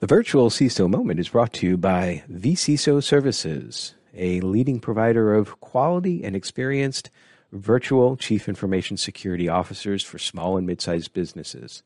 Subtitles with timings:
[0.00, 5.60] The virtual CISO moment is brought to you by vCISO Services, a leading provider of
[5.60, 7.10] quality and experienced
[7.52, 11.82] virtual chief information security officers for small and mid-sized businesses.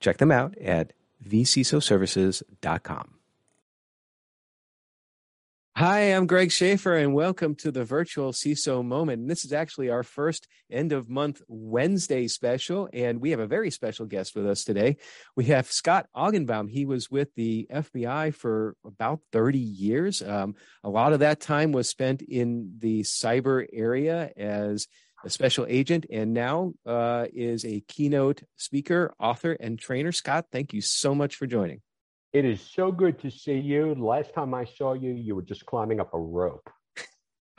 [0.00, 0.92] Check them out at
[1.24, 3.17] vcisoservices.com.
[5.78, 9.20] Hi, I'm Greg Schaffer, and welcome to the virtual CISO moment.
[9.20, 13.46] And this is actually our first end of month Wednesday special, and we have a
[13.46, 14.96] very special guest with us today.
[15.36, 16.68] We have Scott Augenbaum.
[16.68, 20.20] He was with the FBI for about 30 years.
[20.20, 24.88] Um, a lot of that time was spent in the cyber area as
[25.24, 30.10] a special agent, and now uh, is a keynote speaker, author, and trainer.
[30.10, 31.82] Scott, thank you so much for joining.
[32.32, 33.94] It is so good to see you.
[33.94, 36.68] Last time I saw you, you were just climbing up a rope.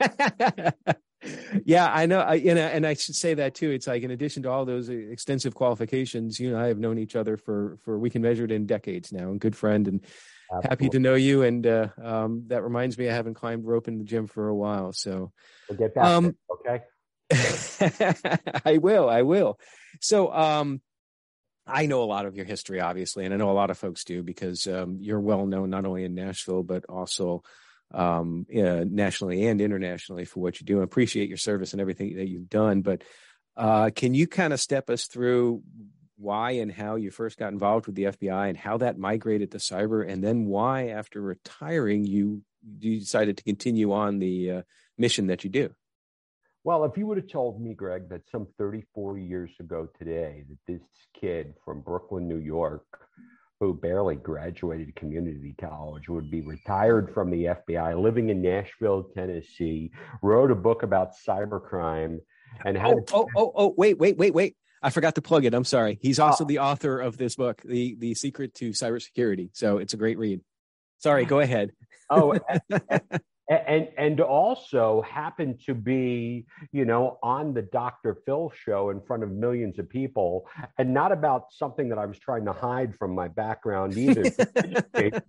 [1.64, 2.20] yeah, I know.
[2.20, 3.70] I, you know, and I should say that too.
[3.70, 7.16] It's like in addition to all those extensive qualifications, you and I have known each
[7.16, 10.04] other for for we can measure it in decades now, and good friend, and
[10.52, 10.68] Absolutely.
[10.68, 11.42] happy to know you.
[11.42, 14.54] And uh, um, that reminds me, I haven't climbed rope in the gym for a
[14.54, 15.32] while, so
[15.68, 16.04] we'll get back.
[16.04, 16.82] Um, okay.
[18.64, 19.08] I will.
[19.08, 19.58] I will.
[20.00, 20.80] So, um,
[21.72, 24.04] I know a lot of your history, obviously, and I know a lot of folks
[24.04, 27.42] do because um, you're well known not only in Nashville but also
[27.92, 30.80] um, uh, nationally and internationally for what you do.
[30.80, 32.82] I appreciate your service and everything that you've done.
[32.82, 33.02] But
[33.56, 35.62] uh, can you kind of step us through
[36.16, 39.58] why and how you first got involved with the FBI and how that migrated to
[39.58, 42.42] cyber, and then why, after retiring, you
[42.78, 44.62] you decided to continue on the uh,
[44.98, 45.70] mission that you do?
[46.62, 50.72] Well, if you would have told me, Greg, that some 34 years ago today, that
[50.72, 50.82] this
[51.18, 52.84] kid from Brooklyn, New York,
[53.60, 59.90] who barely graduated community college, would be retired from the FBI, living in Nashville, Tennessee,
[60.22, 62.18] wrote a book about cybercrime,
[62.64, 64.56] and had oh, oh, oh, oh, wait, wait, wait, wait.
[64.82, 65.54] I forgot to plug it.
[65.54, 65.98] I'm sorry.
[66.00, 66.46] He's uh, also oh.
[66.46, 69.50] the author of this book, the the Secret to Cybersecurity.
[69.52, 70.40] So it's a great read.
[70.98, 71.72] Sorry, go ahead.
[72.10, 73.20] oh, and and
[74.20, 79.78] also happened to be you know on the dr phil show in front of millions
[79.78, 80.46] of people
[80.78, 84.22] and not about something that i was trying to hide from my background either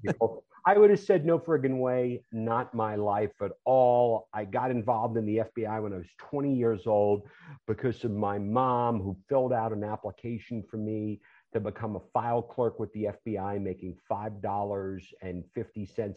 [0.65, 5.17] i would have said no friggin way not my life at all i got involved
[5.17, 7.23] in the fbi when i was 20 years old
[7.67, 11.19] because of my mom who filled out an application for me
[11.53, 15.01] to become a file clerk with the FBI, making $5.50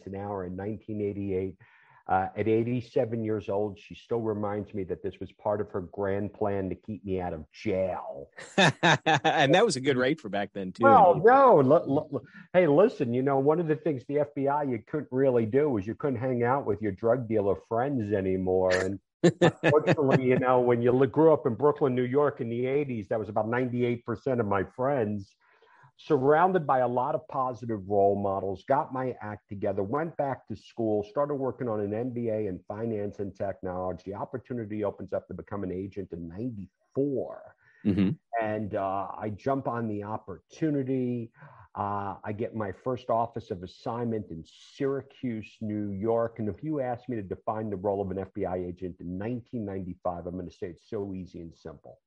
[0.05, 1.57] an hour in 1988.
[2.07, 5.81] Uh, at 87 years old, she still reminds me that this was part of her
[5.81, 8.29] grand plan to keep me out of jail.
[8.57, 10.83] and that was a good rate for back then, too.
[10.83, 11.61] Well, no.
[11.61, 11.73] L-
[12.13, 12.21] l-
[12.53, 15.87] hey, listen, you know, one of the things the FBI you couldn't really do was
[15.87, 18.71] you couldn't hang out with your drug dealer friends anymore.
[18.75, 18.99] And
[19.41, 23.17] unfortunately, you know, when you grew up in Brooklyn, New York in the 80s, that
[23.17, 25.35] was about 98% of my friends
[25.97, 30.55] surrounded by a lot of positive role models, got my act together, went back to
[30.55, 34.13] school, started working on an MBA in finance and technology.
[34.13, 37.55] Opportunity opens up to become an agent in 94.
[37.85, 38.09] Mm-hmm.
[38.41, 41.31] And uh, I jump on the opportunity.
[41.75, 44.43] Uh, I get my first office of assignment in
[44.75, 46.39] Syracuse, New York.
[46.39, 50.25] And if you ask me to define the role of an FBI agent in 1995,
[50.25, 51.99] I'm going to say it's so easy and simple.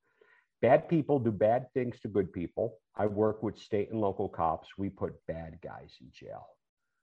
[0.60, 2.78] Bad people do bad things to good people.
[2.96, 4.68] I work with state and local cops.
[4.76, 6.46] We put bad guys in jail.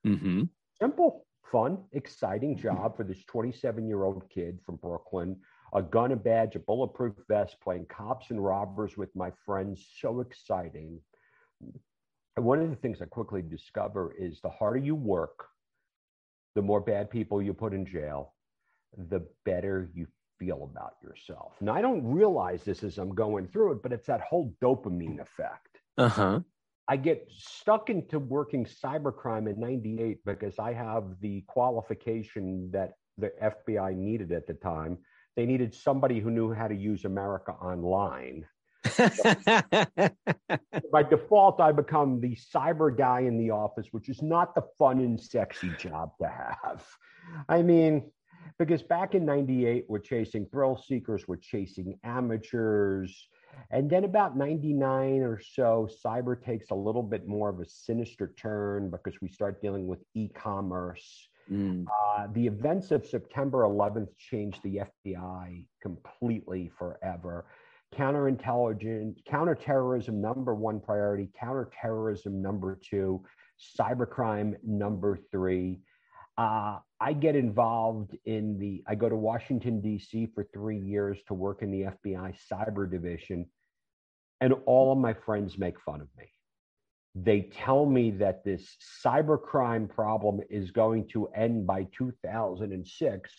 [0.06, 0.42] Mm-hmm.
[0.80, 5.36] Simple, fun, exciting job for this 27 year old kid from Brooklyn.
[5.72, 9.86] A gun, a badge, a bulletproof vest, playing cops and robbers with my friends.
[10.00, 11.00] So exciting.
[12.36, 15.46] And one of the things I quickly discover is the harder you work,
[16.54, 18.34] the more bad people you put in jail,
[18.96, 20.06] the better you
[20.38, 21.54] feel about yourself.
[21.60, 25.20] Now, I don't realize this as I'm going through it, but it's that whole dopamine
[25.20, 25.78] effect.
[25.98, 26.40] Uh huh.
[26.88, 33.32] I get stuck into working cybercrime in 98 because I have the qualification that the
[33.42, 34.98] FBI needed at the time.
[35.34, 38.46] They needed somebody who knew how to use America Online.
[40.92, 45.00] by default, I become the cyber guy in the office, which is not the fun
[45.00, 46.86] and sexy job to have.
[47.48, 48.10] I mean,
[48.58, 53.28] because back in 98 we're chasing thrill seekers we're chasing amateurs.
[53.70, 58.34] And then about 99 or so cyber takes a little bit more of a sinister
[58.38, 61.28] turn because we start dealing with e-commerce.
[61.50, 61.86] Mm.
[61.86, 67.46] uh, the events of september 11th changed the fbi completely forever.
[67.94, 73.22] Counterintelligence counterterrorism number one priority counterterrorism number two
[73.78, 75.78] cybercrime number three
[76.38, 80.28] uh, I get involved in the, I go to Washington, D.C.
[80.34, 83.46] for three years to work in the FBI cyber division,
[84.40, 86.26] and all of my friends make fun of me.
[87.14, 93.30] They tell me that this cybercrime problem is going to end by 2006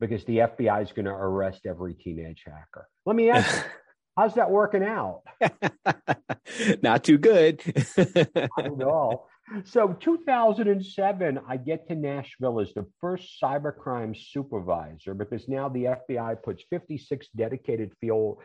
[0.00, 2.88] because the FBI is going to arrest every teenage hacker.
[3.06, 3.70] Let me ask you,
[4.16, 5.22] how's that working out?
[6.82, 7.62] Not too good.
[7.96, 9.28] Not at all.
[9.64, 16.42] So 2007, I get to Nashville as the first cybercrime supervisor because now the FBI
[16.42, 18.38] puts 56 dedicated field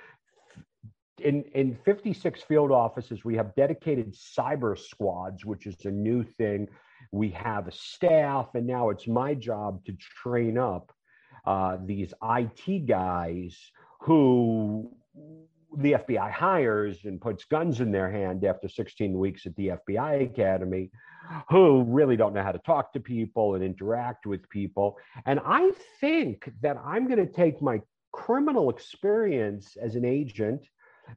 [1.22, 6.68] in, in 56 field offices, we have dedicated cyber squads, which is a new thing.
[7.12, 9.94] We have a staff, and now it's my job to
[10.24, 10.92] train up
[11.46, 13.58] uh, these IT guys
[14.02, 14.92] who
[15.78, 20.24] the FBI hires and puts guns in their hand after 16 weeks at the FBI
[20.24, 20.90] Academy,
[21.50, 24.98] who really don't know how to talk to people and interact with people.
[25.26, 27.82] And I think that I'm going to take my
[28.12, 30.68] criminal experience as an agent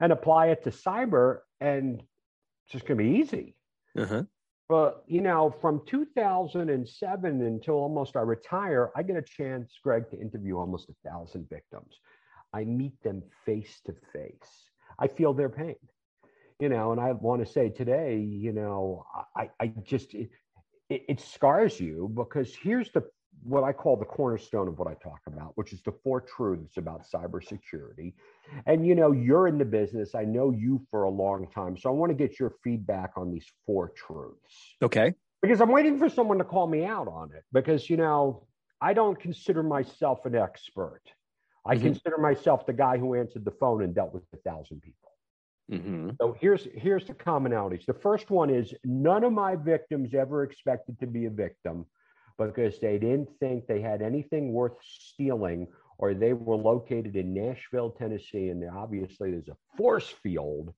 [0.01, 3.57] and apply it to cyber, and it's just going to be easy.
[3.99, 4.25] Uh-huh.
[4.69, 10.19] But you know, from 2007 until almost I retire, I get a chance, Greg, to
[10.19, 12.01] interview almost a thousand victims.
[12.53, 14.71] I meet them face to face.
[14.99, 15.77] I feel their pain,
[16.61, 19.05] you know, and I want to say today, you know,
[19.37, 20.31] I, I just it,
[20.89, 23.05] it scars you because here's the
[23.45, 26.77] what I call the cornerstone of what I talk about, which is the four truths
[26.77, 28.13] about cybersecurity.
[28.67, 30.15] And you know, you're in the business.
[30.15, 31.77] I know you for a long time.
[31.77, 34.77] So I want to get your feedback on these four truths.
[34.83, 35.15] Okay.
[35.41, 37.43] Because I'm waiting for someone to call me out on it.
[37.53, 38.47] Because, you know,
[38.81, 41.03] I don't consider myself an expert.
[41.65, 41.85] I mm-hmm.
[41.85, 45.11] consider myself the guy who answered the phone and dealt with a thousand people.
[45.71, 46.11] Mm-hmm.
[46.21, 47.87] So here's here's the commonalities.
[47.87, 51.87] The first one is none of my victims ever expected to be a victim
[52.39, 55.69] because they didn't think they had anything worth stealing
[55.99, 58.49] or they were located in Nashville, Tennessee.
[58.49, 60.75] And obviously there's a force field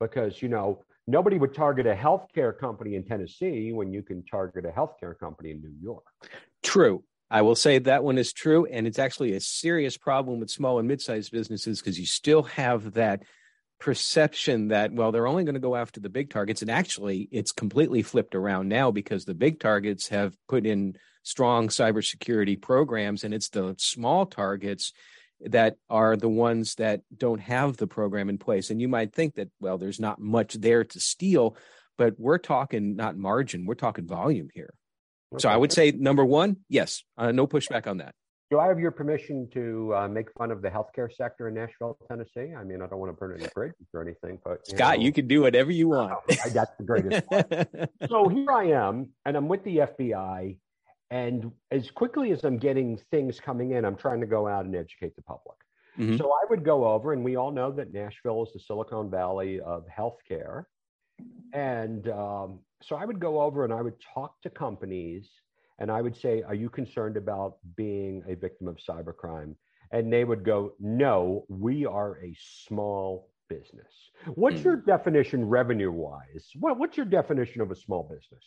[0.00, 4.64] because, you know, nobody would target a healthcare company in Tennessee when you can target
[4.64, 6.04] a healthcare company in New York.
[6.62, 7.04] True.
[7.30, 8.66] I will say that one is true.
[8.66, 12.44] And it's actually a serious problem with small and mid sized businesses because you still
[12.44, 13.22] have that
[13.78, 17.52] perception that well they're only going to go after the big targets and actually it's
[17.52, 23.34] completely flipped around now because the big targets have put in strong cybersecurity programs and
[23.34, 24.94] it's the small targets
[25.40, 29.34] that are the ones that don't have the program in place and you might think
[29.34, 31.54] that well there's not much there to steal
[31.98, 34.72] but we're talking not margin we're talking volume here.
[35.38, 38.14] So i would say number one yes uh, no pushback on that
[38.48, 41.98] do I have your permission to uh, make fun of the healthcare sector in Nashville,
[42.06, 42.54] Tennessee?
[42.56, 45.04] I mean, I don't want to burn any bridges or anything, but you Scott, know,
[45.04, 46.12] you can do whatever you want.
[46.44, 47.26] I got the greatest.
[48.08, 50.58] so here I am, and I'm with the FBI,
[51.10, 54.76] and as quickly as I'm getting things coming in, I'm trying to go out and
[54.76, 55.56] educate the public.
[55.98, 56.16] Mm-hmm.
[56.16, 59.60] So I would go over, and we all know that Nashville is the Silicon Valley
[59.60, 60.64] of healthcare,
[61.52, 65.28] and um, so I would go over and I would talk to companies
[65.78, 69.54] and I would say, Are you concerned about being a victim of cybercrime?
[69.90, 72.34] And they would go, No, we are a
[72.66, 73.92] small business.
[74.34, 74.90] What's your hmm.
[74.90, 76.50] definition revenue wise?
[76.58, 78.44] What, what's your definition of a small business?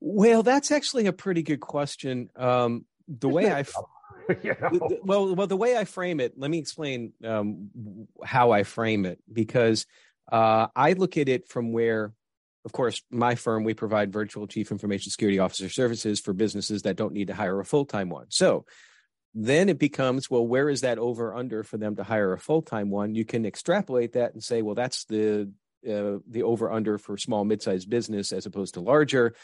[0.00, 2.28] Well, that's actually a pretty good question.
[2.36, 3.64] Um, the way I,
[4.42, 4.98] you know?
[5.02, 7.70] well, well, the way I frame it, let me explain um,
[8.22, 9.86] how I frame it because
[10.30, 12.12] uh, I look at it from where
[12.64, 16.96] of course, my firm, we provide virtual chief information security officer services for businesses that
[16.96, 18.26] don't need to hire a full time one.
[18.30, 18.64] So
[19.34, 22.62] then it becomes, well, where is that over under for them to hire a full
[22.62, 23.14] time one?
[23.14, 25.52] You can extrapolate that and say, well, that's the
[25.86, 29.34] uh, the over under for small mid sized business as opposed to larger.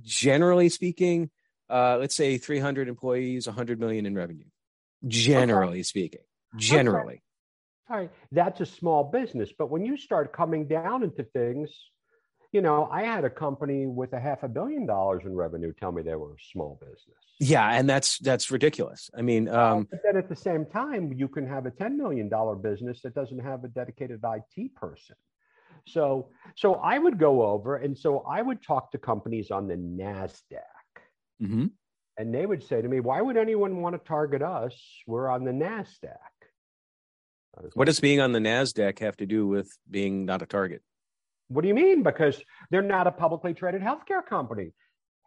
[0.00, 1.28] Generally speaking,
[1.68, 4.46] uh, let's say 300 employees, 100 million in revenue.
[5.06, 5.82] Generally okay.
[5.82, 6.20] speaking,
[6.56, 7.22] generally.
[7.92, 11.70] All right, that's a small business, but when you start coming down into things
[12.52, 15.90] you know, I had a company with a half a billion dollars in revenue tell
[15.90, 17.16] me they were a small business.
[17.40, 19.10] Yeah, and that's that's ridiculous.
[19.16, 22.28] I mean, um, but then at the same time, you can have a ten million
[22.28, 25.16] dollar business that doesn't have a dedicated IT person.
[25.88, 29.74] So, so I would go over, and so I would talk to companies on the
[29.74, 30.60] Nasdaq,
[31.42, 31.66] mm-hmm.
[32.18, 34.78] and they would say to me, "Why would anyone want to target us?
[35.06, 36.18] We're on the Nasdaq."
[37.74, 40.82] What does being on the Nasdaq have to do with being not a target?
[41.48, 42.02] What do you mean?
[42.02, 44.72] Because they're not a publicly traded healthcare company.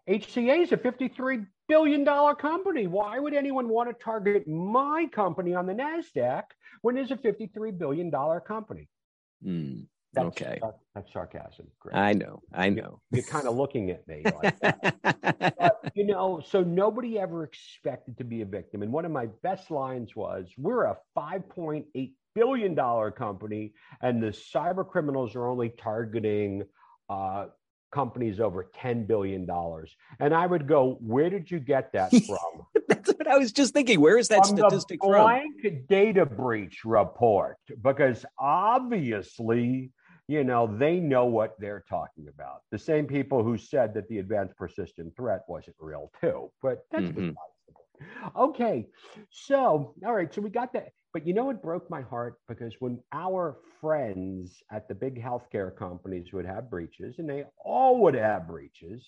[0.10, 2.06] HCA is a $53 billion
[2.36, 2.88] company.
[2.88, 6.44] Why would anyone want to target my company on the NASDAQ
[6.82, 8.88] when there's a $53 billion company?
[9.46, 10.60] Mm, that's, okay.
[10.62, 11.68] That's, that's sarcasm.
[11.80, 11.96] Great.
[11.96, 12.42] I know.
[12.54, 13.02] I know.
[13.12, 14.60] You're, you're kind of looking at me like
[15.60, 18.82] but, you know, so nobody ever expected to be a victim.
[18.82, 24.28] And one of my best lines was, we're a 5.8 billion dollar company and the
[24.28, 26.64] cyber criminals are only targeting
[27.10, 27.46] uh,
[27.96, 29.48] companies over $10 billion.
[30.20, 32.66] And I would go, where did you get that from?
[32.88, 34.02] That's what I was just thinking.
[34.02, 35.86] Where is that from statistic the blank from?
[35.88, 39.92] data breach report, because obviously,
[40.28, 42.62] you know, they know what they're talking about.
[42.72, 47.06] The same people who said that the advanced persistent threat wasn't real too, but that's
[47.06, 47.32] mm-hmm.
[48.36, 48.86] Okay,
[49.30, 50.90] so all right, so we got that.
[51.14, 52.36] But you know what broke my heart?
[52.48, 58.02] Because when our friends at the big healthcare companies would have breaches, and they all
[58.02, 59.08] would have breaches,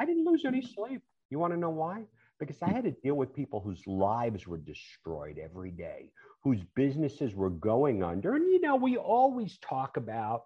[0.00, 1.02] I didn't lose any sleep.
[1.30, 2.04] You want to know why?
[2.40, 6.10] Because I had to deal with people whose lives were destroyed every day,
[6.46, 8.36] whose businesses were going under.
[8.36, 10.44] And, you know, we always talk about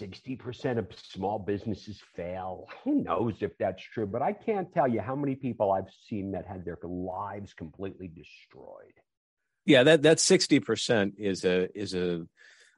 [0.00, 2.66] 60% of small businesses fail.
[2.82, 4.08] Who knows if that's true?
[4.08, 8.08] But I can't tell you how many people I've seen that had their lives completely
[8.08, 8.94] destroyed.
[9.64, 12.26] Yeah, that that sixty percent is a is a.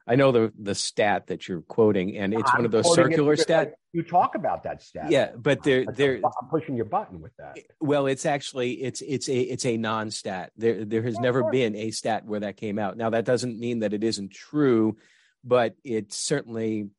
[0.09, 3.35] I know the the stat that you're quoting, and it's I'm one of those circular
[3.35, 3.73] stats.
[3.93, 5.11] You talk about that stat.
[5.11, 6.15] Yeah, but they're they're.
[6.15, 7.59] I'm pushing your button with that.
[7.79, 10.51] Well, it's actually it's it's a it's a non-stat.
[10.57, 12.97] There there has never been a stat where that came out.
[12.97, 14.97] Now that doesn't mean that it isn't true,
[15.43, 16.89] but it's certainly.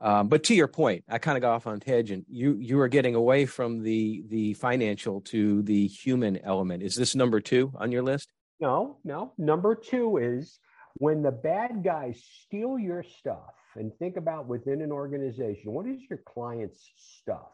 [0.00, 2.26] Um, but to your point, I kind of got off on tangent.
[2.28, 6.82] You you are getting away from the the financial to the human element.
[6.82, 8.32] Is this number two on your list?
[8.60, 9.32] No, no.
[9.38, 10.58] Number two is
[10.98, 16.00] when the bad guys steal your stuff and think about within an organization, what is
[16.10, 17.52] your client's stuff?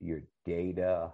[0.00, 1.10] Your data,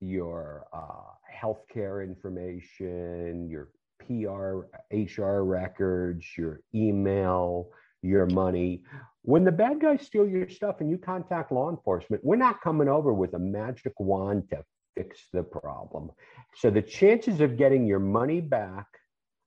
[0.00, 3.68] your uh, healthcare information, your
[4.00, 7.68] PR, HR records, your email,
[8.02, 8.82] your money.
[9.22, 12.88] When the bad guys steal your stuff and you contact law enforcement, we're not coming
[12.88, 14.64] over with a magic wand to
[14.96, 16.10] fix the problem.
[16.56, 18.86] So the chances of getting your money back,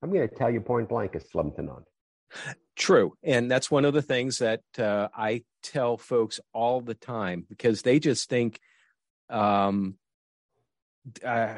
[0.02, 1.84] I'm going to tell you point blank, is slim to none.
[2.76, 3.14] True.
[3.24, 7.82] And that's one of the things that uh, I tell folks all the time because
[7.82, 8.60] they just think
[9.30, 9.96] um,
[11.26, 11.58] uh,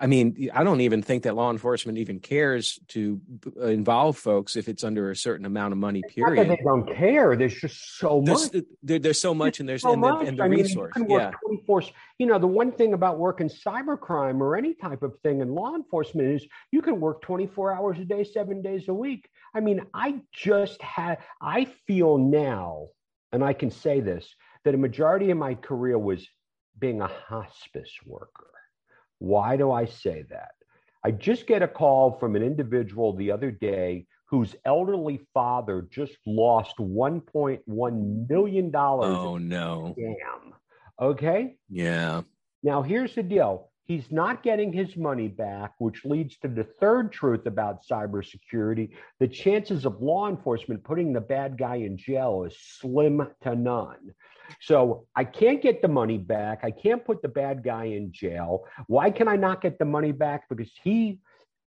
[0.00, 3.20] I mean, I don't even think that law enforcement even cares to
[3.60, 6.02] involve folks if it's under a certain amount of money.
[6.08, 6.48] Period.
[6.50, 7.36] they don't care.
[7.36, 8.64] There's just so there's, much.
[8.82, 10.96] There, there's so much, and there's so and the, and the I resource.
[10.96, 11.30] Mean, yeah.
[11.46, 11.84] 24,
[12.18, 15.74] you know, the one thing about working cybercrime or any type of thing in law
[15.76, 19.28] enforcement is you can work 24 hours a day, seven days a week.
[19.54, 21.18] I mean, I just had.
[21.40, 22.88] I feel now,
[23.30, 24.34] and I can say this,
[24.64, 26.26] that a majority of my career was
[26.80, 28.48] being a hospice worker
[29.22, 30.50] why do I say that?
[31.04, 36.16] I just get a call from an individual the other day whose elderly father just
[36.26, 38.72] lost $1.1 million.
[38.74, 39.94] Oh, no.
[39.96, 40.54] Damn.
[41.00, 41.56] Okay.
[41.70, 42.22] Yeah.
[42.64, 47.12] Now, here's the deal he's not getting his money back, which leads to the third
[47.12, 48.90] truth about cybersecurity.
[49.20, 54.14] The chances of law enforcement putting the bad guy in jail is slim to none.
[54.60, 56.60] So I can't get the money back.
[56.62, 58.64] I can't put the bad guy in jail.
[58.86, 60.48] Why can I not get the money back?
[60.48, 61.18] Because he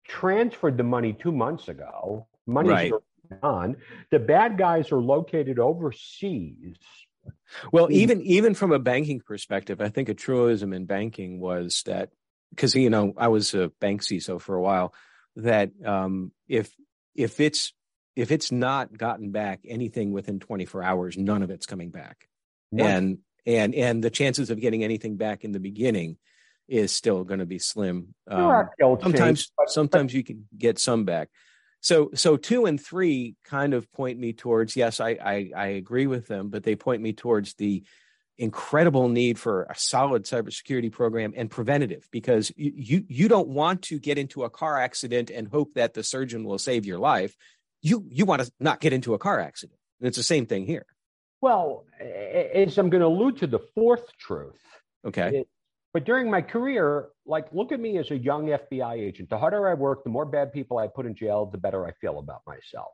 [0.07, 2.27] transferred the money two months ago.
[2.45, 2.93] Money's right.
[3.41, 3.77] gone.
[4.11, 6.77] The bad guys are located overseas.
[7.71, 12.09] Well, even even from a banking perspective, I think a truism in banking was that
[12.49, 14.93] because you know I was a bank CISO for a while.
[15.35, 16.73] That um, if
[17.15, 17.73] if it's
[18.15, 22.27] if it's not gotten back anything within 24 hours, none of it's coming back
[22.77, 26.17] and and and the chances of getting anything back in the beginning
[26.67, 28.13] is still going to be slim.
[28.27, 28.69] Um,
[29.01, 31.29] sometimes but, sometimes but, you can get some back.
[31.81, 36.07] So so two and three kind of point me towards yes, I, I I agree
[36.07, 37.83] with them, but they point me towards the
[38.37, 43.83] incredible need for a solid cybersecurity program and preventative because you, you you don't want
[43.83, 47.35] to get into a car accident and hope that the surgeon will save your life.
[47.81, 49.77] You you want to not get into a car accident.
[49.99, 50.85] And it's the same thing here.
[51.41, 54.61] Well, as I'm going to allude to the fourth truth.
[55.05, 55.45] Okay.
[55.93, 59.29] But during my career, like, look at me as a young FBI agent.
[59.29, 61.91] The harder I work, the more bad people I put in jail, the better I
[61.93, 62.93] feel about myself.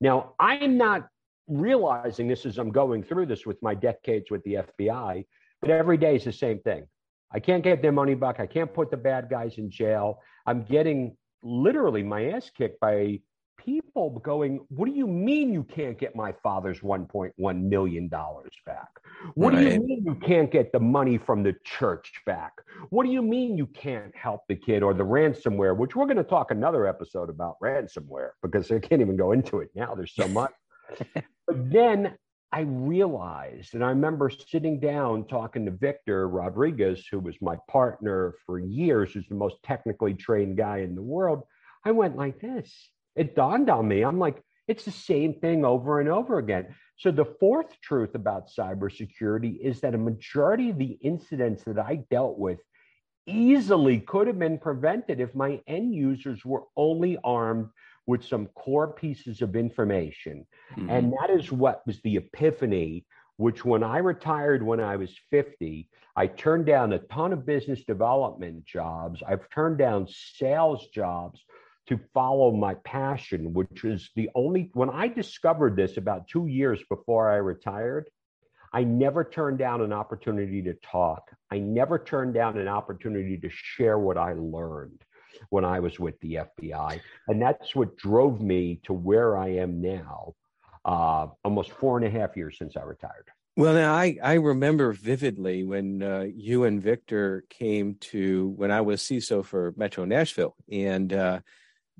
[0.00, 1.08] Now, I'm not
[1.48, 5.24] realizing this as I'm going through this with my decades with the FBI,
[5.60, 6.86] but every day is the same thing.
[7.32, 8.38] I can't get their money back.
[8.38, 10.20] I can't put the bad guys in jail.
[10.46, 13.20] I'm getting literally my ass kicked by
[13.66, 18.88] people going, What do you mean you can't get my father's $1.1 million back?
[19.34, 19.60] What right.
[19.60, 22.52] do you mean you can't get the money from the church back?
[22.90, 26.16] What do you mean you can't help the kid or the ransomware, which we're going
[26.16, 29.94] to talk another episode about ransomware because I can't even go into it now.
[29.94, 30.52] There's so much.
[31.14, 32.16] but then
[32.52, 38.34] I realized, and I remember sitting down talking to Victor Rodriguez, who was my partner
[38.46, 41.42] for years, who's the most technically trained guy in the world.
[41.84, 44.02] I went like this it dawned on me.
[44.02, 46.74] I'm like, it's the same thing over and over again.
[46.96, 52.04] So the fourth truth about cybersecurity is that a majority of the incidents that I
[52.10, 52.58] dealt with
[53.26, 57.68] easily could have been prevented if my end users were only armed
[58.06, 60.46] with some core pieces of information.
[60.76, 60.90] Mm-hmm.
[60.90, 63.04] And that is what was the epiphany,
[63.36, 67.84] which when I retired when I was 50, I turned down a ton of business
[67.84, 69.22] development jobs.
[69.26, 71.44] I've turned down sales jobs
[71.88, 76.80] to follow my passion, which is the only, when I discovered this about two years
[76.88, 78.10] before I retired,
[78.72, 81.30] I never turned down an opportunity to talk.
[81.50, 85.02] I never turned down an opportunity to share what I learned
[85.50, 87.00] when I was with the FBI.
[87.28, 90.34] And that's what drove me to where I am now,
[90.84, 93.28] uh, almost four and a half years since I retired.
[93.56, 98.82] Well, now I, I remember vividly when uh, you and Victor came to when I
[98.82, 101.40] was CISO for Metro Nashville and uh,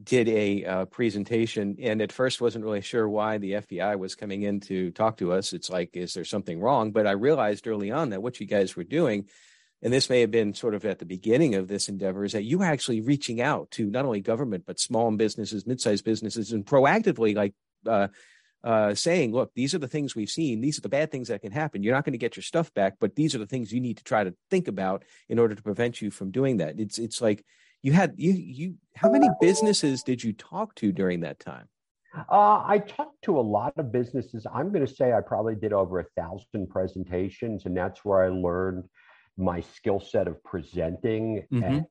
[0.03, 1.77] did a uh, presentation.
[1.81, 5.33] And at first, wasn't really sure why the FBI was coming in to talk to
[5.33, 5.53] us.
[5.53, 6.93] It's like, is there something wrong?
[6.93, 9.27] But I realized early on that what you guys were doing
[9.83, 12.45] and this may have been sort of at the beginning of this endeavor, is that
[12.45, 16.65] you were actually reaching out to not only government but small businesses, mid-sized businesses, and
[16.65, 17.55] proactively like
[17.87, 18.09] uh,
[18.65, 20.61] uh, saying, "Look, these are the things we've seen.
[20.61, 21.83] These are the bad things that can happen.
[21.83, 23.99] You're not going to get your stuff back, but these are the things you need
[23.99, 27.21] to try to think about in order to prevent you from doing that." It's it's
[27.21, 27.45] like
[27.87, 28.75] you had you you.
[28.97, 31.69] How many businesses did you talk to during that time?
[32.29, 34.45] Uh, I talked to a lot of businesses.
[34.53, 38.29] I'm going to say I probably did over a thousand presentations, and that's where I
[38.29, 38.89] learned
[39.37, 41.63] my skill set of presenting mm-hmm.
[41.63, 41.87] and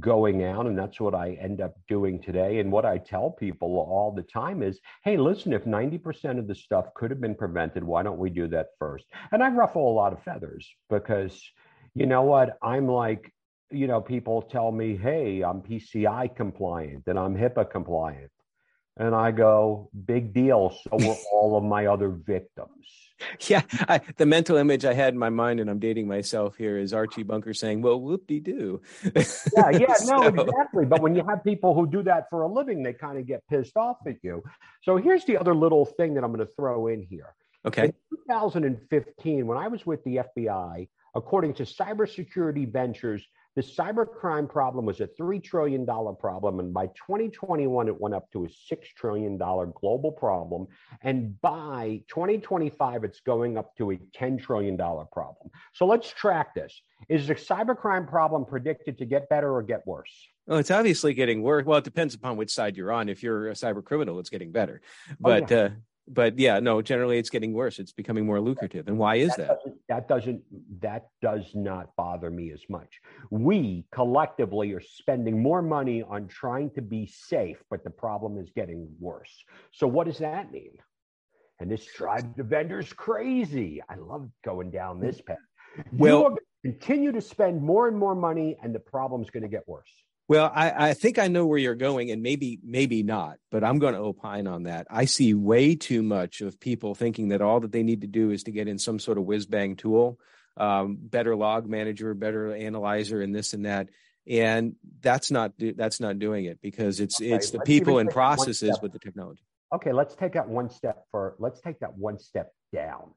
[0.00, 3.76] going out and that's what i end up doing today and what i tell people
[3.76, 7.84] all the time is hey listen if 90% of the stuff could have been prevented
[7.84, 11.38] why don't we do that first and i ruffle a lot of feathers because
[11.94, 13.33] you know what i'm like
[13.70, 18.30] you know people tell me hey i'm pci compliant and i'm hipaa compliant
[18.96, 23.04] and i go big deal so were all of my other victims
[23.48, 26.78] yeah, I, the mental image I had in my mind, and I'm dating myself here,
[26.78, 30.16] is Archie Bunker saying, "Well, whoop de doo." yeah, yeah, so.
[30.16, 30.84] no, exactly.
[30.84, 33.46] But when you have people who do that for a living, they kind of get
[33.48, 34.42] pissed off at you.
[34.82, 37.34] So here's the other little thing that I'm going to throw in here.
[37.66, 37.86] Okay.
[37.86, 37.94] In
[38.26, 45.00] 2015, when I was with the FBI, according to Cybersecurity Ventures, the cybercrime problem was
[45.00, 46.58] a $3 trillion problem.
[46.58, 50.66] And by 2021, it went up to a $6 trillion global problem.
[51.02, 55.50] And by 2025, it's going up to a $10 trillion problem.
[55.72, 56.82] So let's track this.
[57.08, 60.12] Is the cybercrime problem predicted to get better or get worse?
[60.46, 61.64] Well, it's obviously getting worse.
[61.64, 63.08] Well, it depends upon which side you're on.
[63.08, 64.82] If you're a cyber criminal, it's getting better.
[65.20, 65.62] But oh, yeah.
[65.62, 65.70] uh,
[66.06, 67.78] but yeah, no, generally it's getting worse.
[67.78, 68.88] It's becoming more lucrative.
[68.88, 69.48] And why is that?
[69.48, 70.42] That doesn't, that doesn't,
[70.80, 73.00] that does not bother me as much.
[73.30, 78.50] We collectively are spending more money on trying to be safe, but the problem is
[78.54, 79.44] getting worse.
[79.72, 80.72] So what does that mean?
[81.60, 83.80] And this drives the vendors crazy.
[83.88, 85.06] I love going down hmm.
[85.06, 85.38] this path.
[85.92, 89.90] Well, continue to spend more and more money, and the problem's going to get worse.
[90.26, 93.78] Well, I, I, think I know where you're going, and maybe maybe not, but I'm
[93.78, 94.86] going to opine on that.
[94.88, 98.30] I see way too much of people thinking that all that they need to do
[98.30, 100.18] is to get in some sort of whiz bang tool,
[100.56, 103.90] um, better log manager, better analyzer, and this and that,
[104.26, 108.78] and that's not that's not doing it because it's okay, it's the people and processes
[108.80, 109.42] with the technology.
[109.74, 113.10] Okay, let's take that one step for let's take that one step down.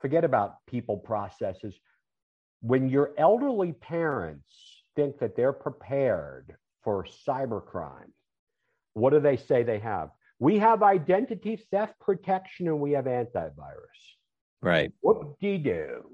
[0.00, 1.78] Forget about people processes.
[2.62, 8.10] When your elderly parents think that they're prepared for cybercrime,
[8.94, 10.10] what do they say they have?
[10.38, 14.02] We have identity theft protection and we have antivirus.
[14.60, 14.92] Right.
[15.00, 16.04] What do you do?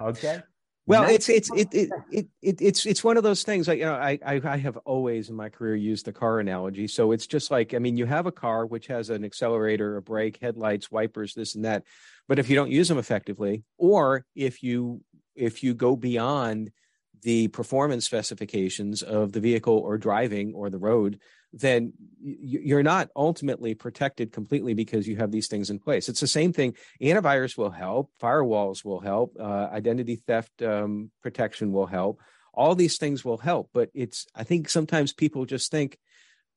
[0.00, 0.42] Okay.
[0.88, 3.68] Well, it's it's it, it it it it's it's one of those things.
[3.68, 6.86] Like you know, I, I I have always in my career used the car analogy.
[6.86, 10.02] So it's just like I mean, you have a car which has an accelerator, a
[10.02, 11.84] brake, headlights, wipers, this and that.
[12.26, 15.02] But if you don't use them effectively, or if you
[15.34, 16.72] if you go beyond
[17.22, 21.18] the performance specifications of the vehicle or driving or the road,
[21.52, 26.08] then you're not ultimately protected completely because you have these things in place.
[26.08, 26.74] It's the same thing.
[27.00, 32.20] Antivirus will help, firewalls will help, uh, identity theft um, protection will help.
[32.52, 34.26] All these things will help, but it's.
[34.34, 35.96] I think sometimes people just think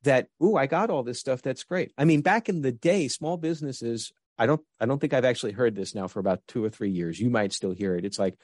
[0.01, 1.43] that, "Ooh, I got all this stuff.
[1.43, 4.11] That's great." I mean, back in the day, small businesses.
[4.39, 4.61] I don't.
[4.79, 7.19] I don't think I've actually heard this now for about two or three years.
[7.19, 8.03] You might still hear it.
[8.03, 8.35] It's like,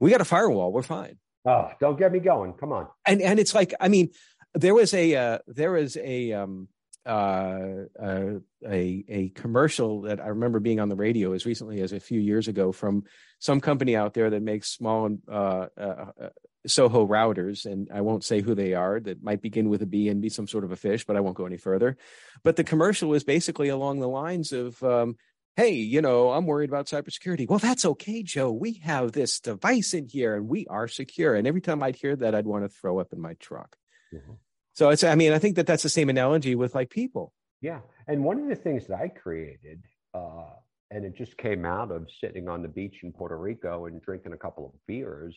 [0.00, 0.72] we got a firewall.
[0.72, 2.54] We're fine Oh, don't get me going.
[2.54, 2.88] Come on.
[3.06, 4.10] And and it's like I mean,
[4.54, 6.68] there was a uh, there was a um
[7.06, 8.32] uh, uh,
[8.68, 12.18] a a commercial that I remember being on the radio as recently as a few
[12.18, 13.04] years ago from
[13.38, 16.28] some company out there that makes small uh, uh, uh,
[16.66, 18.98] Soho routers, and I won't say who they are.
[18.98, 21.20] That might begin with a B and be some sort of a fish, but I
[21.20, 21.96] won't go any further.
[22.42, 25.16] But the commercial was basically along the lines of um,
[25.56, 27.48] hey, you know, I'm worried about cybersecurity.
[27.48, 28.52] Well, that's okay, Joe.
[28.52, 31.34] We have this device in here and we are secure.
[31.34, 33.76] And every time I'd hear that, I'd want to throw up in my truck.
[34.14, 34.32] Mm-hmm.
[34.74, 37.32] So it's, I mean, I think that that's the same analogy with like people.
[37.62, 37.80] Yeah.
[38.06, 40.50] And one of the things that I created, uh,
[40.90, 44.34] and it just came out of sitting on the beach in Puerto Rico and drinking
[44.34, 45.34] a couple of beers,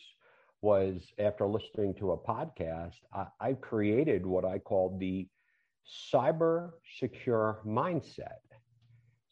[0.60, 5.26] was after listening to a podcast, I, I created what I called the
[6.12, 8.44] cyber secure mindset.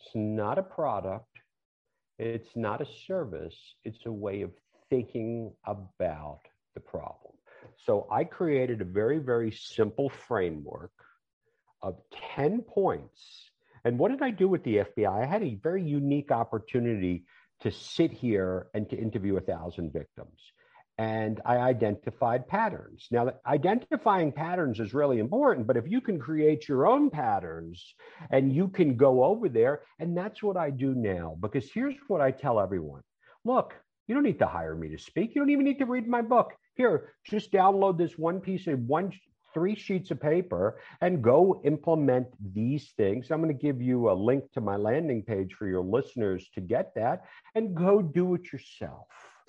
[0.01, 1.27] It's not a product,
[2.19, 4.51] it's not a service, it's a way of
[4.91, 6.41] thinking about
[6.75, 7.35] the problem.
[7.77, 10.93] So I created a very, very simple framework
[11.83, 11.97] of
[12.35, 13.51] 10 points.
[13.85, 15.23] And what did I do with the FBI?
[15.23, 17.25] I had a very unique opportunity
[17.61, 20.39] to sit here and to interview a thousand victims
[20.99, 23.07] and I identified patterns.
[23.13, 27.95] Now, identifying patterns is really important, but if you can create your own patterns
[28.31, 32.21] and you can go over there, and that's what I do now, because here's what
[32.21, 33.03] I tell everyone
[33.45, 33.75] look,
[34.09, 35.35] you don't need to hire me to speak.
[35.35, 36.53] You don't even need to read my book.
[36.75, 39.13] Here, just download this one piece of one,
[39.55, 43.31] three sheets of paper and go implement these things.
[43.31, 46.61] I'm going to give you a link to my landing page for your listeners to
[46.61, 49.07] get that and go do it yourself.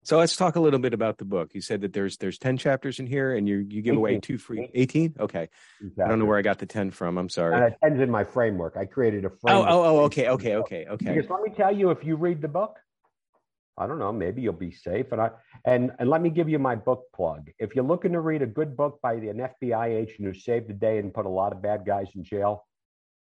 [0.06, 1.54] so let's talk a little bit about the book.
[1.54, 3.98] You said that there's there's ten chapters in here, and you you give 18.
[3.98, 5.16] away two free eighteen.
[5.20, 5.50] Okay,
[5.82, 6.04] exactly.
[6.04, 7.18] I don't know where I got the ten from.
[7.18, 7.56] I'm sorry.
[7.56, 8.78] And ten's in my framework.
[8.78, 9.68] I created a oh, framework.
[9.70, 11.14] Oh, oh, oh, okay, okay, okay, okay.
[11.14, 12.78] Because let me tell you, if you read the book,
[13.78, 15.12] I don't know, maybe you'll be safe.
[15.12, 15.32] And I
[15.66, 17.50] and and let me give you my book plug.
[17.60, 20.74] If you're looking to read a good book by an FBI agent who saved the
[20.74, 22.66] day and put a lot of bad guys in jail,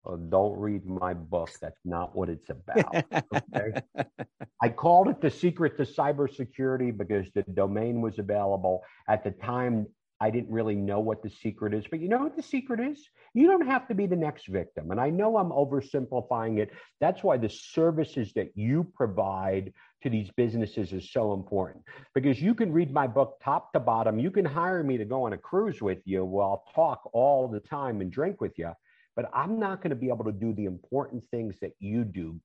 [0.09, 1.51] oh, don't read my book.
[1.61, 3.05] That's not what it's about.
[3.15, 3.81] Okay?
[4.63, 8.83] I called it the secret to cybersecurity because the domain was available.
[9.09, 9.87] At the time,
[10.21, 13.09] I didn't really know what the secret is, but you know what the secret is?
[13.35, 14.91] You don't have to be the next victim.
[14.91, 16.71] And I know I'm oversimplifying it.
[17.01, 22.55] That's why the services that you provide to these businesses is so important because you
[22.55, 24.19] can read my book top to bottom.
[24.19, 26.25] You can hire me to go on a cruise with you.
[26.25, 28.73] Well, I'll talk all the time and drink with you
[29.19, 32.41] but I'm not going to be able to do the important things that you do,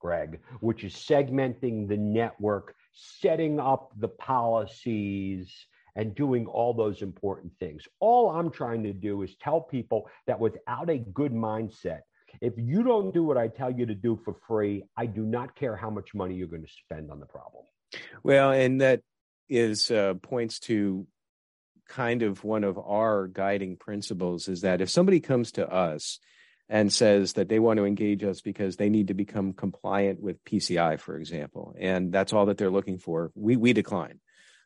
[0.00, 5.54] Greg, which is segmenting the network, setting up the policies,
[5.94, 7.84] and doing all those important things.
[8.00, 12.00] All I'm trying to do is tell people that without a good mindset,
[12.40, 15.54] if you don't do what I tell you to do for free, I do not
[15.54, 17.62] care how much money you're going to spend on the problem.
[18.24, 19.02] Well, and that
[19.48, 21.06] is uh, points to
[21.88, 26.18] kind of one of our guiding principles is that if somebody comes to us
[26.68, 30.44] and says that they want to engage us because they need to become compliant with
[30.44, 34.20] PCI, for example, and that's all that they're looking for, we we decline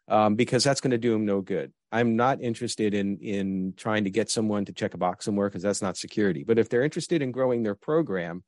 [0.09, 1.73] um, because that's going to do them no good.
[1.93, 5.63] I'm not interested in in trying to get someone to check a box somewhere because
[5.63, 6.45] that's not security.
[6.45, 8.43] But if they're interested in growing their program,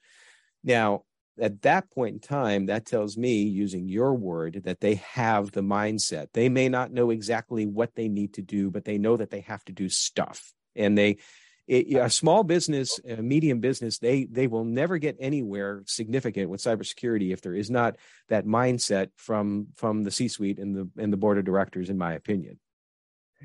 [0.65, 1.05] now
[1.41, 5.63] at that point in time, that tells me, using your word, that they have the
[5.63, 6.29] mindset.
[6.33, 9.41] They may not know exactly what they need to do, but they know that they
[9.41, 10.53] have to do stuff.
[10.77, 11.19] And they,
[11.67, 16.61] it, a small business, a medium business, they they will never get anywhere significant with
[16.61, 17.97] cybersecurity if there is not
[18.29, 22.15] that mindset from from the C-suite and the and the board of directors, in my
[22.15, 22.59] opinion.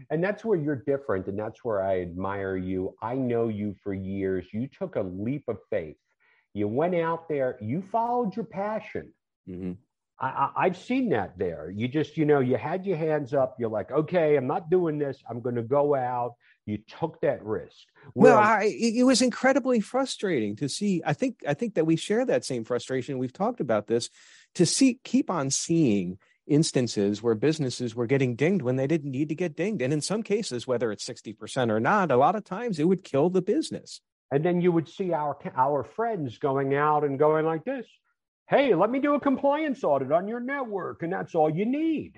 [0.10, 2.96] And that's where you're different, and that's where I admire you.
[3.02, 4.46] I know you for years.
[4.52, 5.98] You took a leap of faith
[6.58, 9.14] you went out there, you followed your passion.
[9.48, 9.74] Mm-hmm.
[10.20, 11.70] I, have seen that there.
[11.70, 13.56] You just, you know, you had your hands up.
[13.60, 15.22] You're like, okay, I'm not doing this.
[15.30, 16.34] I'm going to go out.
[16.66, 17.86] You took that risk.
[18.16, 21.04] Well, well I, it was incredibly frustrating to see.
[21.06, 23.20] I think, I think that we share that same frustration.
[23.20, 24.10] We've talked about this
[24.56, 26.18] to see, keep on seeing
[26.48, 29.84] instances where businesses were getting dinged when they didn't need to get dinged.
[29.84, 33.04] And in some cases, whether it's 60% or not, a lot of times it would
[33.04, 34.02] kill the business.
[34.32, 37.86] And then you would see our, our friends going out and going like this
[38.50, 41.04] Hey, let me do a compliance audit on your network.
[41.04, 42.14] And that's all you need.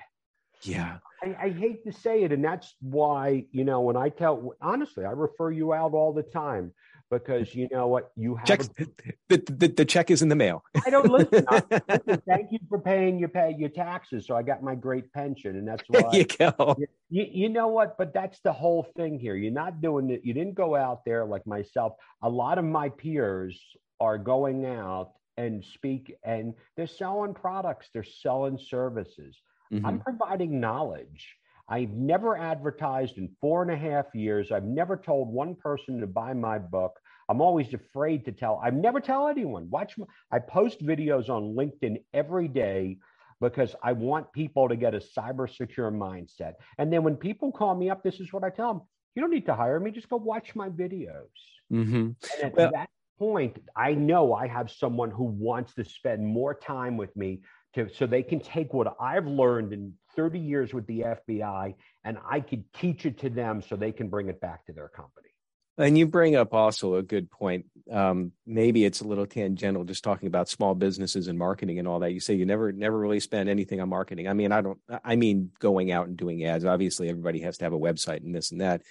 [0.62, 0.98] Yeah.
[1.24, 2.32] I, I, hate to say it.
[2.32, 6.24] And that's why, you know, when I tell, honestly, I refer you out all the
[6.24, 6.74] time.
[7.10, 8.12] Because you know what?
[8.16, 8.86] You have check a,
[9.30, 10.64] the, the, the check is in the mail.
[10.86, 12.22] I don't listen, I, listen.
[12.28, 15.68] Thank you for paying your pay your taxes so i got my great pension and
[15.68, 16.76] that's why you go.
[17.10, 17.98] you, you know what?
[17.98, 19.36] But that's the whole thing here.
[19.36, 20.22] You're not doing it.
[20.24, 21.94] You didn't go out there like myself.
[22.22, 23.60] A lot of my peers
[24.00, 27.90] are going out and speak and they're selling products.
[27.94, 29.38] They're selling services.
[29.72, 29.86] Mm-hmm.
[29.86, 31.36] i'm providing knowledge
[31.70, 34.52] I've never advertised in four and a half years.
[34.52, 37.00] I've never told one person to buy my book.
[37.30, 38.60] I'm always afraid to tell.
[38.64, 39.70] I never tell anyone.
[39.70, 39.98] Watch.
[39.98, 42.98] My, I post videos on LinkedIn every day
[43.40, 46.54] because I want people to get a cyber secure mindset.
[46.80, 48.82] And then when people call me up, this is what I tell them:
[49.16, 49.92] you don't need to hire me.
[49.92, 51.28] Just go watch my videos.
[51.72, 52.10] Mm-hmm.
[52.42, 56.56] And at well, that point, I know I have someone who wants to spend more
[56.56, 57.42] time with me
[57.76, 62.18] to so they can take what I've learned in 30 years with the FBI and
[62.30, 65.30] I could teach it to them so they can bring it back to their company.
[65.78, 67.66] And you bring up also a good point.
[67.90, 72.00] Um, maybe it's a little tangential, just talking about small businesses and marketing and all
[72.00, 72.12] that.
[72.12, 74.28] You say you never, never really spend anything on marketing.
[74.28, 74.78] I mean, I don't.
[75.06, 76.66] I mean, going out and doing ads.
[76.66, 78.82] Obviously, everybody has to have a website and this and that.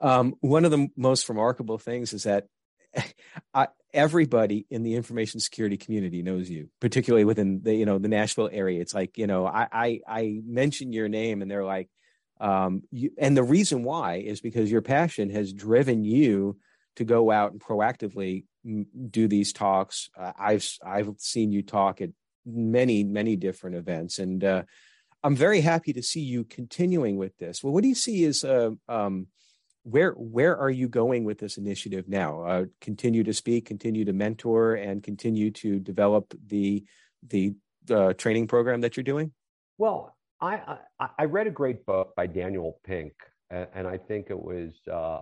[0.00, 2.46] Um, one of the most remarkable things is that
[3.54, 8.08] I, everybody in the information security community knows you, particularly within the you know the
[8.08, 8.80] Nashville area.
[8.80, 11.88] It's like you know I I, I mention your name and they're like,
[12.40, 16.56] um, you, and the reason why is because your passion has driven you
[16.96, 18.44] to go out and proactively
[19.10, 20.10] do these talks.
[20.18, 22.10] Uh, I've I've seen you talk at
[22.44, 24.62] many many different events, and uh,
[25.22, 27.62] I'm very happy to see you continuing with this.
[27.62, 29.28] Well, what do you see as uh, um,
[29.84, 32.42] where where are you going with this initiative now?
[32.42, 36.84] Uh, continue to speak, continue to mentor, and continue to develop the
[37.28, 37.54] the
[37.90, 39.32] uh, training program that you're doing.
[39.78, 43.12] Well, I, I, I read a great book by Daniel Pink,
[43.50, 45.20] and, and I think it was uh,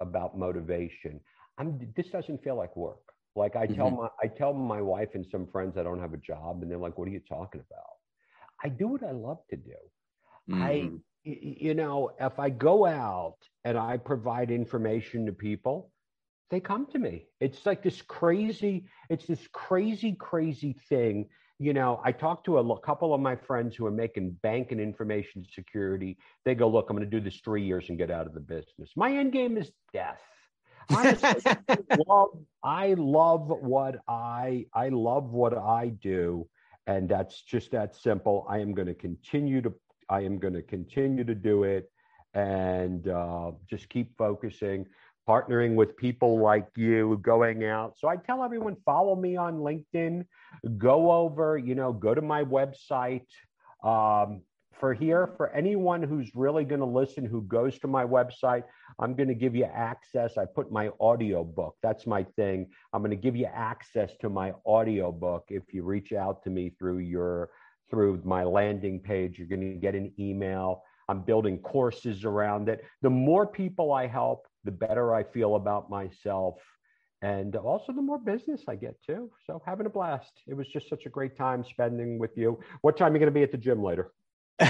[0.00, 1.20] about motivation.
[1.58, 3.00] I'm, this doesn't feel like work.
[3.36, 4.02] Like I tell mm-hmm.
[4.02, 6.78] my I tell my wife and some friends I don't have a job, and they're
[6.78, 7.84] like, "What are you talking about?"
[8.64, 9.70] I do what I love to do.
[10.50, 10.62] Mm-hmm.
[10.62, 10.90] I
[11.24, 15.90] you know, if I go out and I provide information to people,
[16.50, 17.26] they come to me.
[17.40, 21.26] It's like this crazy, it's this crazy, crazy thing.
[21.58, 24.80] You know, I talked to a couple of my friends who are making bank and
[24.80, 26.16] information security.
[26.44, 28.40] They go, look, I'm going to do this three years and get out of the
[28.40, 28.92] business.
[28.96, 30.20] My end game is death.
[30.90, 32.28] Honestly, I, love,
[32.62, 36.48] I love what I I love what I do,
[36.86, 38.46] and that's just that simple.
[38.48, 39.74] I am going to continue to
[40.08, 41.90] I am going to continue to do it
[42.34, 44.86] and uh, just keep focusing,
[45.28, 47.98] partnering with people like you, going out.
[47.98, 50.24] So I tell everyone follow me on LinkedIn,
[50.76, 53.26] go over, you know, go to my website.
[53.82, 54.42] Um,
[54.78, 58.62] for here, for anyone who's really going to listen, who goes to my website,
[58.98, 60.38] I'm going to give you access.
[60.38, 61.76] I put my audio book.
[61.82, 62.68] That's my thing.
[62.92, 66.50] I'm going to give you access to my audio book if you reach out to
[66.50, 67.50] me through your
[67.90, 69.38] through my landing page.
[69.38, 70.82] You're going to get an email.
[71.08, 72.84] I'm building courses around it.
[73.02, 76.56] The more people I help, the better I feel about myself.
[77.22, 79.30] And also, the more business I get too.
[79.46, 80.30] So, having a blast.
[80.46, 82.60] It was just such a great time spending with you.
[82.82, 84.12] What time are you going to be at the gym later?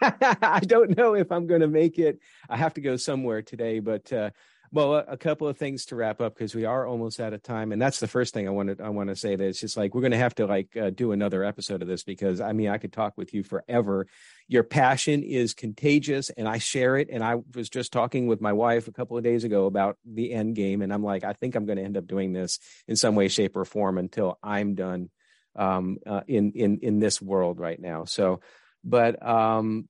[0.00, 2.20] I don't know if I'm going to make it.
[2.48, 4.30] I have to go somewhere today, but uh,
[4.70, 7.42] well, a, a, couple of things to wrap up because we are almost out of
[7.42, 8.80] time, and that's the first thing I wanted.
[8.80, 10.90] I want to say that it's just like we're going to have to like uh,
[10.90, 14.06] do another episode of this because I mean I could talk with you forever.
[14.46, 17.08] Your passion is contagious, and I share it.
[17.10, 20.32] And I was just talking with my wife a couple of days ago about the
[20.32, 22.96] end game, and I'm like, I think I'm going to end up doing this in
[22.96, 25.10] some way, shape, or form until I'm done
[25.56, 28.04] um, uh, in in in this world right now.
[28.04, 28.40] So,
[28.84, 29.88] but um,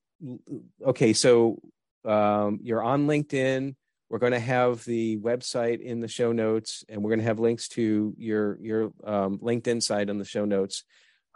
[0.84, 1.60] okay, so
[2.04, 3.74] um, you're on LinkedIn
[4.08, 7.38] we're going to have the website in the show notes, and we're going to have
[7.38, 10.84] links to your your um, LinkedIn site on the show notes.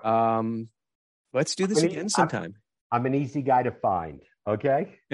[0.03, 0.69] Um,
[1.33, 2.55] let's do this again sometime.
[2.91, 4.23] I'm, I'm an easy guy to find.
[4.45, 4.99] Okay.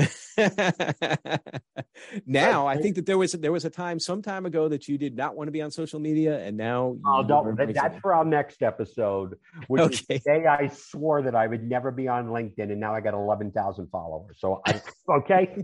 [2.27, 4.97] now I think that there was there was a time some time ago that you
[4.97, 8.25] did not want to be on social media, and now oh, don't, that's for our
[8.25, 9.35] next episode.
[9.67, 9.95] Which okay.
[9.95, 13.03] is the day I swore that I would never be on LinkedIn, and now I
[13.03, 14.39] got eleven thousand followers.
[14.39, 15.63] So I, okay,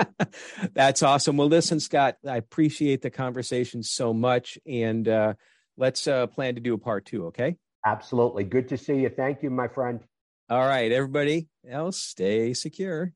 [0.74, 1.36] that's awesome.
[1.36, 5.34] Well, listen, Scott, I appreciate the conversation so much, and uh,
[5.76, 7.26] let's uh, plan to do a part two.
[7.26, 7.56] Okay.
[7.84, 8.42] Absolutely.
[8.42, 9.10] Good to see you.
[9.10, 10.00] Thank you, my friend.
[10.48, 13.12] All right, everybody else, stay secure.